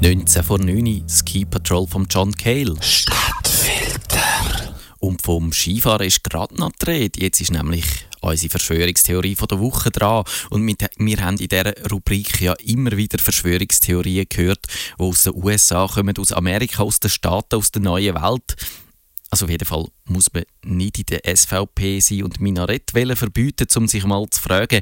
[0.00, 2.76] 19 vor 9 Ski Patrol von John Cale.
[2.80, 4.22] Stadtfilter.
[5.00, 7.20] Und vom Skifahren ist gerade noch die Rede.
[7.20, 7.84] Jetzt ist nämlich
[8.20, 10.22] unsere Verschwörungstheorie von der Woche dran.
[10.50, 14.66] Und wir haben in dieser Rubrik ja immer wieder Verschwörungstheorien gehört,
[14.98, 18.54] die aus den USA kommen, aus Amerika, aus den Staaten, aus der neuen Welt.
[19.30, 23.88] Also auf jeden Fall muss man nicht in der SVP sein und Minarett verbieten, um
[23.88, 24.80] sich mal zu fragen,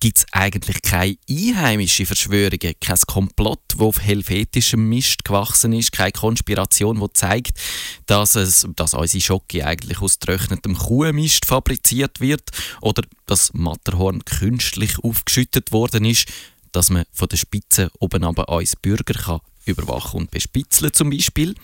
[0.00, 6.12] gibt es eigentlich keine einheimische Verschwörungen, kein Komplott, das auf helvetischem Mist gewachsen ist, keine
[6.12, 7.58] Konspiration, die zeigt,
[8.06, 12.42] dass, es, dass unsere Schocke eigentlich aus getrocknetem Kuhmist fabriziert wird
[12.80, 16.28] oder dass Matterhorn künstlich aufgeschüttet worden ist,
[16.72, 21.54] dass man von der Spitze oben aber uns Bürger kann überwachen und bespitzeln zum Beispiel.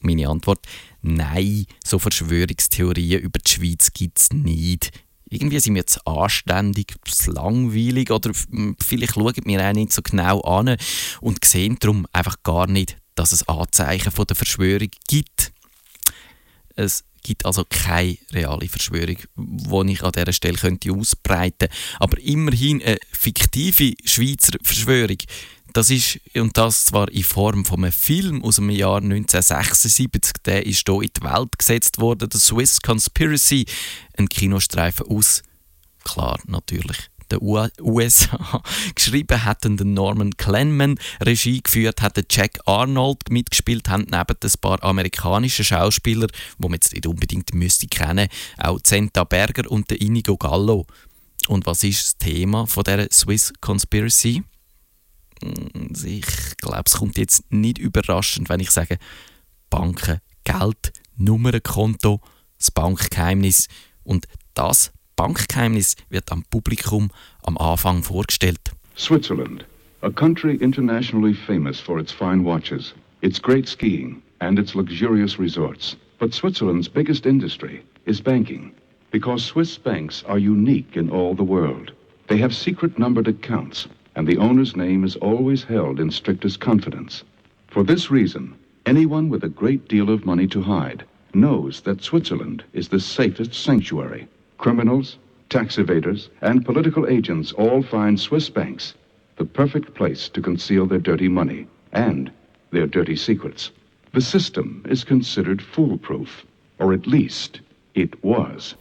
[0.00, 0.60] Meine Antwort,
[1.02, 4.92] nein, so Verschwörungstheorien über die Schweiz gibt es nicht
[5.30, 8.30] irgendwie sind wir zu anständig, zu langweilig oder
[8.80, 10.76] vielleicht schauen wir auch nicht so genau an
[11.20, 15.52] und sehen darum einfach gar nicht, dass es Anzeichen von der Verschwörung gibt.
[16.74, 21.76] Es gibt also keine reale Verschwörung, die ich an dieser Stelle könnte ausbreiten könnte.
[21.98, 25.18] Aber immerhin eine fiktive Schweizer Verschwörung,
[25.72, 30.66] das ist, und das zwar in Form von einem Film aus dem Jahr 1976, der
[30.66, 33.66] ist hier in die Welt gesetzt worden, The Swiss Conspiracy,
[34.16, 35.42] ein Kinostreifen aus,
[36.04, 38.62] klar, natürlich, der USA.
[38.94, 44.82] Geschrieben hat den Norman Clenman, Regie geführt hat Jack Arnold mitgespielt, haben neben ein paar
[44.82, 50.86] amerikanischen Schauspieler, die man jetzt nicht unbedingt müsste kennen, auch Zenta Berger und Inigo Gallo.
[51.48, 54.42] Und was ist das Thema von der Swiss Conspiracy?
[56.04, 58.98] Ich glaube, es kommt jetzt nicht überraschend, wenn ich sage,
[59.70, 62.20] Banken, Geld, Nummernkonto,
[62.58, 63.68] das Bankgeheimnis.
[64.04, 67.10] Und das Bankgeheimnis wird am Publikum
[67.42, 68.72] am Anfang vorgestellt.
[68.96, 69.64] Switzerland,
[70.02, 75.96] a country internationally famous for its fine watches, its great skiing and its luxurious resorts.
[76.18, 78.72] But Switzerland's biggest industry is banking,
[79.10, 81.92] because Swiss banks are unique in all the world.
[82.28, 87.22] They have secret numbered accounts and the owner's name is always held in strictest confidence.
[87.68, 88.52] For this reason,
[88.84, 93.54] anyone with a great deal of money to hide knows that Switzerland is the safest
[93.54, 94.26] sanctuary.
[94.58, 95.18] Criminals,
[95.48, 98.94] tax evaders, and political agents all find Swiss banks
[99.36, 102.32] the perfect place to conceal their dirty money and
[102.72, 103.70] their dirty secrets.
[104.12, 106.44] The system is considered foolproof,
[106.80, 107.60] or at least
[107.94, 108.74] it was.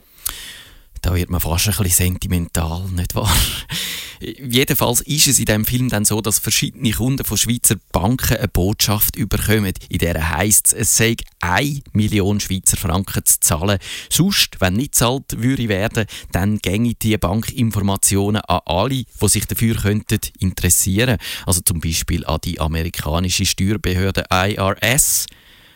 [1.02, 3.34] Da wird man fast ein bisschen sentimental, nicht wahr?
[4.20, 8.48] Jedenfalls ist es in diesem Film dann so, dass verschiedene Kunden von Schweizer Banken eine
[8.48, 13.80] Botschaft überkommen, in der heisst es, es sei 1 Million Schweizer Franken zu zahlen.
[14.10, 19.76] Sonst, wenn nicht zahlt würde werden, dann gänge die Bankinformationen an alle, die sich dafür
[19.76, 21.18] könnten interessieren.
[21.46, 25.28] Also zum Beispiel an die amerikanische Steuerbehörde IRS.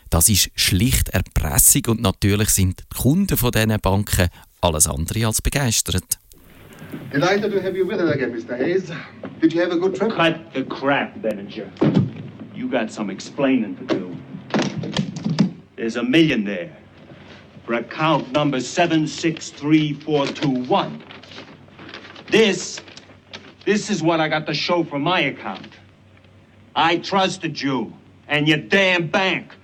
[0.09, 4.27] Das ist schlicht Erpressung und natürlich sind die Kunden von diesen Banken
[4.61, 6.17] alles andere als begeistert.
[7.11, 8.55] Delighted to have you with us again, Mr.
[8.57, 8.89] Hayes.
[9.39, 10.11] Did you have a good trip?
[10.11, 11.69] Cut the crap, Benninger.
[12.53, 14.15] You got some explaining to do.
[15.75, 16.69] There's a million there
[17.65, 21.03] for account number 763421.
[22.29, 22.79] This,
[23.65, 25.67] this is what I got to show from my account.
[26.75, 27.93] I trusted you
[28.27, 29.55] and your damn bank.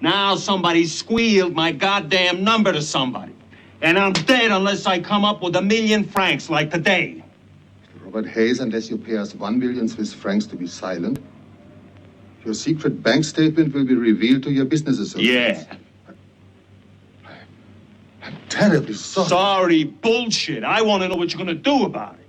[0.00, 3.32] Now somebody squealed my goddamn number to somebody.
[3.82, 7.24] And I'm dead unless I come up with a million francs like today.
[8.00, 11.18] Robert Hayes, unless you pay us one million Swiss francs to be silent,
[12.44, 15.64] your secret bank statement will be revealed to your business associates.
[15.68, 17.32] Yeah.
[18.22, 19.28] I'm terribly sorry.
[19.28, 20.62] Sorry, bullshit.
[20.62, 22.21] I want to know what you're going to do about it.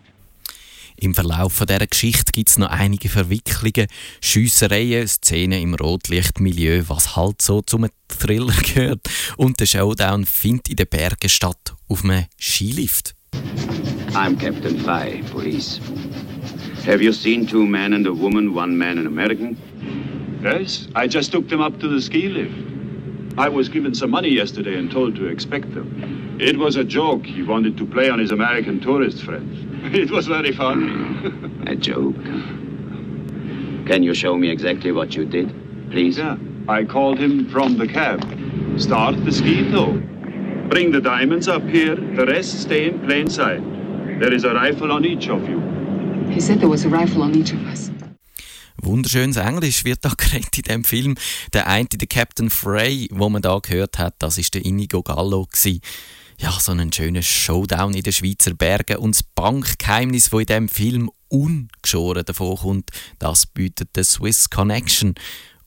[0.97, 3.87] Im Verlauf dieser Geschichte gibt es noch einige Verwicklungen,
[4.21, 9.01] Schiessereien, Szenen im Rotlichtmilieu, was halt so zum Thriller gehört.
[9.37, 13.15] Und der Showdown findet in den Bergen statt, auf einem Skilift.
[14.13, 15.79] I'm Captain Fye, police.
[16.85, 19.57] Have you seen two men and a woman, one man an American?
[20.43, 22.53] Yes, I just took them up to the ski lift.
[23.37, 26.32] I was given some money yesterday and told to expect them.
[26.43, 27.25] It was a joke.
[27.25, 29.55] He wanted to play on his American tourist friends.
[30.01, 30.91] It was very funny.
[31.73, 32.23] a joke?
[33.87, 35.47] Can you show me exactly what you did,
[35.89, 36.17] please?
[36.17, 36.35] Yeah,
[36.67, 38.19] I called him from the cab.
[38.77, 39.93] Start the ski though.
[40.67, 43.63] Bring the diamonds up here, the rest stay in plain sight.
[44.19, 45.61] There is a rifle on each of you.
[46.29, 47.89] He said there was a rifle on each of us.
[48.81, 51.15] Wunderschönes Englisch wird da geredet in dem Film.
[51.53, 55.45] Der eine, der Captain Frey, wo man da gehört hat, das ist der Inigo Gallo
[55.45, 55.79] gewesen.
[56.37, 60.69] Ja, so ein schöner Showdown in den Schweizer Bergen und das Bankgeheimnis, wo in dem
[60.69, 65.15] Film ungeschoren davonkommt, das bietet der Swiss Connection.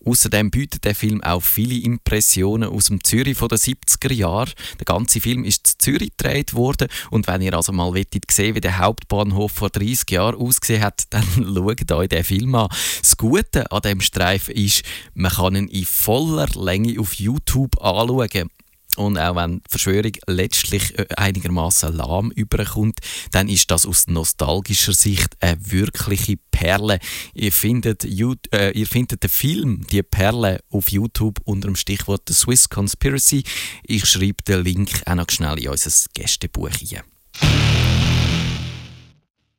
[0.04, 4.52] Außerdem bietet der Film auch viele Impressionen aus dem Zürich von den 70er Jahren.
[4.78, 8.54] Der ganze Film ist in Zürich gedreht worden und wenn ihr also mal wollt sehen,
[8.54, 12.68] wie der Hauptbahnhof vor 30 Jahren ausgesehen hat, dann schaut euch den Film an.
[13.00, 14.84] Das Gute an dem Streifen ist,
[15.14, 18.50] man kann ihn in voller Länge auf YouTube anschauen.
[18.96, 22.98] Und auch wenn die Verschwörung letztlich äh, einigermaßen lahm überkommt,
[23.30, 26.98] dann ist das aus nostalgischer Sicht eine wirkliche Perle.
[27.34, 32.34] Ihr findet, äh, ihr findet den Film, die Perle, auf YouTube unter dem Stichwort The
[32.34, 33.44] Swiss Conspiracy.
[33.84, 37.02] Ich schreibe den Link auch noch schnell in unser Gästebuch hier.